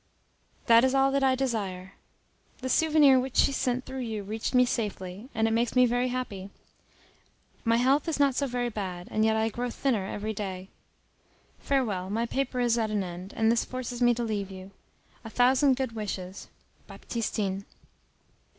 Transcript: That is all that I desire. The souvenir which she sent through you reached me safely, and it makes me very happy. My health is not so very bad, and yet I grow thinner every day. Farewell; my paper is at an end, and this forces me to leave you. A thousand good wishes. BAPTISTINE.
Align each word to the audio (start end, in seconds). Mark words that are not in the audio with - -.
That 0.65 0.83
is 0.83 0.95
all 0.95 1.11
that 1.11 1.23
I 1.23 1.35
desire. 1.35 1.93
The 2.61 2.69
souvenir 2.69 3.19
which 3.19 3.37
she 3.37 3.51
sent 3.51 3.85
through 3.85 3.99
you 3.99 4.23
reached 4.23 4.55
me 4.55 4.65
safely, 4.65 5.29
and 5.35 5.47
it 5.47 5.51
makes 5.53 5.75
me 5.75 5.85
very 5.85 6.07
happy. 6.07 6.49
My 7.63 7.77
health 7.77 8.07
is 8.07 8.19
not 8.19 8.33
so 8.33 8.47
very 8.47 8.69
bad, 8.69 9.07
and 9.11 9.23
yet 9.23 9.35
I 9.35 9.49
grow 9.49 9.69
thinner 9.69 10.07
every 10.07 10.33
day. 10.33 10.69
Farewell; 11.59 12.09
my 12.09 12.25
paper 12.25 12.59
is 12.59 12.79
at 12.79 12.89
an 12.89 13.03
end, 13.03 13.31
and 13.37 13.51
this 13.51 13.63
forces 13.63 14.01
me 14.01 14.15
to 14.15 14.23
leave 14.23 14.49
you. 14.49 14.71
A 15.23 15.29
thousand 15.29 15.75
good 15.75 15.91
wishes. 15.91 16.47
BAPTISTINE. 16.87 17.65